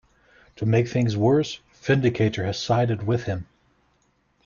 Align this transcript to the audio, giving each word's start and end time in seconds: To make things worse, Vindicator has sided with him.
To 0.55 0.65
make 0.65 0.87
things 0.87 1.15
worse, 1.15 1.59
Vindicator 1.79 2.43
has 2.45 2.57
sided 2.57 3.05
with 3.05 3.25
him. 3.25 3.45